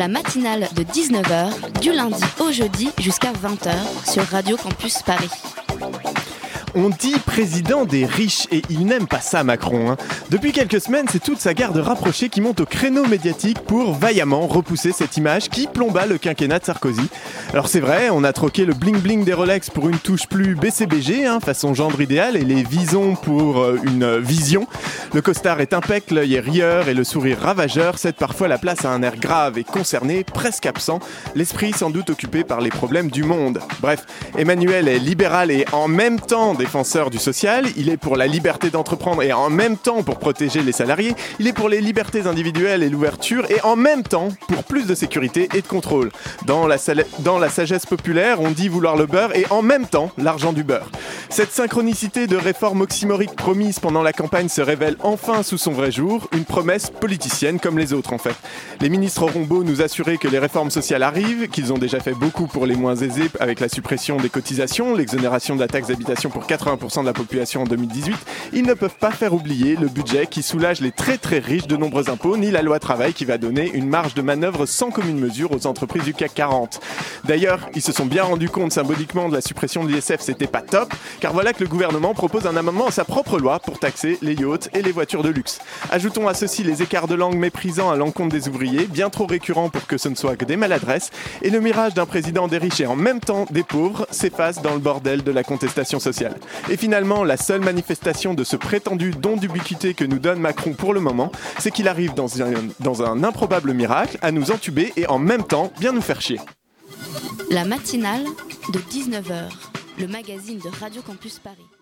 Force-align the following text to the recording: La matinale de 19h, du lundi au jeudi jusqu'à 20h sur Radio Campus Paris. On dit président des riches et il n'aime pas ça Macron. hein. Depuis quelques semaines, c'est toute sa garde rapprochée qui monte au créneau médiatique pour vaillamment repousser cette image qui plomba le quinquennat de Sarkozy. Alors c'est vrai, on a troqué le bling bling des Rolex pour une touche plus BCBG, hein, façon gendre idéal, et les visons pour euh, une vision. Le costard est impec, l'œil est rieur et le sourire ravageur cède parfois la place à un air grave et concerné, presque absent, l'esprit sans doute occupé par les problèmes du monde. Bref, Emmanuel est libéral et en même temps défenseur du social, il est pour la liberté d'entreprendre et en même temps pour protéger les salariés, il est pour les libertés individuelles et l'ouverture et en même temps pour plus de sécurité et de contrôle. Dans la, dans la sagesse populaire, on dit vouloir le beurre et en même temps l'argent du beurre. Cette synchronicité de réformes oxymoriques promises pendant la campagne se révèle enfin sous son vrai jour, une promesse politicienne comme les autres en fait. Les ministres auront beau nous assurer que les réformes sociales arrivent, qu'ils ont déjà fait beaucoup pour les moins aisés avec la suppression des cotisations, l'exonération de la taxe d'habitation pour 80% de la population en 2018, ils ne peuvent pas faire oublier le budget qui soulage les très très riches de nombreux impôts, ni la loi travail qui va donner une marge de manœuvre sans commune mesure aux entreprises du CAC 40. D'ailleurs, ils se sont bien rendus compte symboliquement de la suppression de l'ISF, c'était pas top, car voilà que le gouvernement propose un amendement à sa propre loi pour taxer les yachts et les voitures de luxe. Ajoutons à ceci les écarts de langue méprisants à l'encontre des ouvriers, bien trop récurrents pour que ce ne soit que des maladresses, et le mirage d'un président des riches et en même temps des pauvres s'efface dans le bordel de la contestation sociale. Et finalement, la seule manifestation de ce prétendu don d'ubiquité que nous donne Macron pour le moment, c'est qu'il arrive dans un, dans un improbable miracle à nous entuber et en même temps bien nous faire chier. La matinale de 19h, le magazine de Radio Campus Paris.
La 0.00 0.08
matinale 0.08 0.66
de 0.74 0.82
19h, 0.82 1.80
du 1.82 1.92
lundi 1.92 2.24
au 2.38 2.50
jeudi 2.50 2.88
jusqu'à 2.98 3.32
20h 3.32 4.10
sur 4.10 4.22
Radio 4.22 4.56
Campus 4.56 5.02
Paris. 5.02 5.28
On 6.74 6.88
dit 6.88 7.18
président 7.26 7.84
des 7.84 8.06
riches 8.06 8.46
et 8.52 8.62
il 8.70 8.86
n'aime 8.86 9.08
pas 9.08 9.20
ça 9.20 9.42
Macron. 9.42 9.90
hein. 9.90 9.96
Depuis 10.30 10.52
quelques 10.52 10.80
semaines, 10.80 11.06
c'est 11.10 11.22
toute 11.22 11.40
sa 11.40 11.52
garde 11.52 11.76
rapprochée 11.76 12.28
qui 12.28 12.40
monte 12.40 12.60
au 12.60 12.64
créneau 12.64 13.04
médiatique 13.06 13.58
pour 13.58 13.92
vaillamment 13.92 14.46
repousser 14.46 14.92
cette 14.92 15.16
image 15.16 15.48
qui 15.48 15.66
plomba 15.66 16.06
le 16.06 16.16
quinquennat 16.16 16.60
de 16.60 16.64
Sarkozy. 16.64 17.08
Alors 17.52 17.66
c'est 17.66 17.80
vrai, 17.80 18.08
on 18.10 18.22
a 18.22 18.32
troqué 18.32 18.64
le 18.64 18.72
bling 18.72 19.00
bling 19.00 19.24
des 19.24 19.34
Rolex 19.34 19.68
pour 19.68 19.88
une 19.88 19.98
touche 19.98 20.28
plus 20.28 20.54
BCBG, 20.54 21.26
hein, 21.26 21.40
façon 21.40 21.74
gendre 21.74 22.00
idéal, 22.00 22.36
et 22.36 22.44
les 22.44 22.62
visons 22.62 23.16
pour 23.16 23.58
euh, 23.58 23.78
une 23.82 24.18
vision. 24.18 24.68
Le 25.12 25.22
costard 25.22 25.60
est 25.60 25.72
impec, 25.72 26.12
l'œil 26.12 26.36
est 26.36 26.40
rieur 26.40 26.88
et 26.88 26.94
le 26.94 27.02
sourire 27.02 27.40
ravageur 27.40 27.98
cède 27.98 28.14
parfois 28.14 28.46
la 28.46 28.58
place 28.58 28.84
à 28.84 28.90
un 28.90 29.02
air 29.02 29.16
grave 29.16 29.58
et 29.58 29.64
concerné, 29.64 30.22
presque 30.22 30.66
absent, 30.66 31.00
l'esprit 31.34 31.72
sans 31.72 31.90
doute 31.90 32.10
occupé 32.10 32.44
par 32.44 32.60
les 32.60 32.70
problèmes 32.70 33.10
du 33.10 33.24
monde. 33.24 33.58
Bref, 33.80 34.06
Emmanuel 34.38 34.86
est 34.86 35.00
libéral 35.00 35.50
et 35.50 35.64
en 35.72 35.88
même 35.88 36.20
temps 36.20 36.54
défenseur 36.54 37.10
du 37.10 37.18
social, 37.18 37.66
il 37.76 37.88
est 37.88 37.96
pour 37.96 38.16
la 38.16 38.28
liberté 38.28 38.70
d'entreprendre 38.70 39.24
et 39.24 39.32
en 39.32 39.50
même 39.50 39.76
temps 39.76 40.04
pour 40.04 40.20
protéger 40.20 40.62
les 40.62 40.70
salariés, 40.70 41.16
il 41.40 41.48
est 41.48 41.52
pour 41.52 41.68
les 41.68 41.80
libertés 41.80 42.28
individuelles 42.28 42.84
et 42.84 42.88
l'ouverture 42.88 43.50
et 43.50 43.60
en 43.62 43.74
même 43.74 44.04
temps 44.04 44.28
pour 44.46 44.62
plus 44.62 44.86
de 44.86 44.94
sécurité 44.94 45.48
et 45.56 45.60
de 45.60 45.66
contrôle. 45.66 46.12
Dans 46.46 46.68
la, 46.68 46.76
dans 47.18 47.40
la 47.40 47.48
sagesse 47.48 47.84
populaire, 47.84 48.40
on 48.40 48.52
dit 48.52 48.68
vouloir 48.68 48.96
le 48.96 49.06
beurre 49.06 49.34
et 49.34 49.44
en 49.50 49.62
même 49.62 49.86
temps 49.86 50.12
l'argent 50.18 50.52
du 50.52 50.62
beurre. 50.62 50.90
Cette 51.30 51.50
synchronicité 51.50 52.28
de 52.28 52.36
réformes 52.36 52.82
oxymoriques 52.82 53.34
promises 53.34 53.80
pendant 53.80 54.02
la 54.02 54.12
campagne 54.12 54.48
se 54.48 54.60
révèle 54.60 54.96
enfin 55.02 55.42
sous 55.42 55.58
son 55.58 55.72
vrai 55.72 55.90
jour, 55.90 56.28
une 56.32 56.44
promesse 56.44 56.90
politicienne 56.90 57.60
comme 57.60 57.78
les 57.78 57.92
autres 57.92 58.12
en 58.12 58.18
fait. 58.18 58.34
Les 58.80 58.88
ministres 58.88 59.22
auront 59.22 59.42
beau 59.42 59.64
nous 59.64 59.82
assurer 59.82 60.18
que 60.18 60.28
les 60.28 60.38
réformes 60.38 60.70
sociales 60.70 61.02
arrivent, 61.02 61.48
qu'ils 61.48 61.72
ont 61.72 61.78
déjà 61.78 62.00
fait 62.00 62.14
beaucoup 62.14 62.46
pour 62.46 62.66
les 62.66 62.76
moins 62.76 62.96
aisés 62.96 63.30
avec 63.40 63.60
la 63.60 63.68
suppression 63.68 64.16
des 64.16 64.28
cotisations, 64.28 64.94
l'exonération 64.94 65.54
de 65.54 65.60
la 65.60 65.68
taxe 65.68 65.88
d'habitation 65.88 66.30
pour 66.30 66.44
80% 66.44 67.00
de 67.00 67.06
la 67.06 67.12
population 67.12 67.62
en 67.62 67.64
2018, 67.64 68.16
ils 68.52 68.66
ne 68.66 68.74
peuvent 68.74 68.96
pas 68.98 69.10
faire 69.10 69.32
oublier 69.34 69.76
le 69.76 69.88
budget 69.88 70.26
qui 70.26 70.42
soulage 70.42 70.80
les 70.80 70.92
très 70.92 71.18
très 71.18 71.38
riches 71.38 71.66
de 71.66 71.76
nombreux 71.76 72.10
impôts, 72.10 72.36
ni 72.36 72.50
la 72.50 72.62
loi 72.62 72.78
travail 72.78 73.12
qui 73.12 73.24
va 73.24 73.38
donner 73.38 73.70
une 73.72 73.88
marge 73.88 74.14
de 74.14 74.22
manœuvre 74.22 74.66
sans 74.66 74.90
commune 74.90 75.18
mesure 75.18 75.52
aux 75.52 75.66
entreprises 75.66 76.04
du 76.04 76.14
CAC 76.14 76.34
40. 76.34 76.80
D'ailleurs, 77.24 77.68
ils 77.74 77.82
se 77.82 77.92
sont 77.92 78.06
bien 78.06 78.24
rendus 78.24 78.48
compte 78.48 78.72
symboliquement 78.72 79.28
de 79.28 79.34
la 79.34 79.40
suppression 79.40 79.84
de 79.84 79.90
l'ISF, 79.90 80.20
c'était 80.20 80.46
pas 80.46 80.62
top, 80.62 80.92
car 81.20 81.32
voilà 81.32 81.52
que 81.52 81.62
le 81.62 81.68
gouvernement 81.68 82.14
propose 82.14 82.46
un 82.46 82.56
amendement 82.56 82.88
à 82.88 82.90
sa 82.90 83.04
propre 83.04 83.38
loi 83.38 83.60
pour 83.60 83.78
taxer 83.78 84.18
les 84.22 84.34
yachts 84.34 84.68
et 84.74 84.82
les 84.82 84.89
voitures 84.92 85.22
de 85.22 85.28
luxe. 85.28 85.60
Ajoutons 85.90 86.28
à 86.28 86.34
ceci 86.34 86.62
les 86.62 86.82
écarts 86.82 87.08
de 87.08 87.14
langue 87.14 87.36
méprisants 87.36 87.90
à 87.90 87.96
l'encontre 87.96 88.34
des 88.34 88.48
ouvriers, 88.48 88.86
bien 88.86 89.10
trop 89.10 89.26
récurrents 89.26 89.70
pour 89.70 89.86
que 89.86 89.98
ce 89.98 90.08
ne 90.08 90.14
soit 90.14 90.36
que 90.36 90.44
des 90.44 90.56
maladresses, 90.56 91.10
et 91.42 91.50
le 91.50 91.60
mirage 91.60 91.94
d'un 91.94 92.06
président 92.06 92.48
des 92.48 92.58
riches 92.58 92.80
et 92.80 92.86
en 92.86 92.96
même 92.96 93.20
temps 93.20 93.46
des 93.50 93.62
pauvres 93.62 94.06
s'efface 94.10 94.62
dans 94.62 94.74
le 94.74 94.80
bordel 94.80 95.22
de 95.22 95.30
la 95.30 95.42
contestation 95.42 96.00
sociale. 96.00 96.36
Et 96.70 96.76
finalement, 96.76 97.24
la 97.24 97.36
seule 97.36 97.60
manifestation 97.60 98.34
de 98.34 98.44
ce 98.44 98.56
prétendu 98.56 99.10
don 99.10 99.36
d'ubiquité 99.36 99.94
que 99.94 100.04
nous 100.04 100.18
donne 100.18 100.40
Macron 100.40 100.72
pour 100.72 100.94
le 100.94 101.00
moment, 101.00 101.32
c'est 101.58 101.70
qu'il 101.70 101.88
arrive 101.88 102.14
dans 102.14 102.42
un, 102.42 102.52
dans 102.80 103.02
un 103.02 103.24
improbable 103.24 103.72
miracle 103.72 104.18
à 104.22 104.30
nous 104.30 104.50
entuber 104.50 104.92
et 104.96 105.06
en 105.06 105.18
même 105.18 105.44
temps 105.44 105.72
bien 105.80 105.92
nous 105.92 106.00
faire 106.00 106.20
chier. 106.20 106.40
La 107.50 107.64
matinale 107.64 108.24
de 108.72 108.78
19h, 108.78 109.50
le 109.98 110.06
magazine 110.06 110.58
de 110.58 110.68
Radio 110.80 111.02
Campus 111.02 111.38
Paris. 111.38 111.79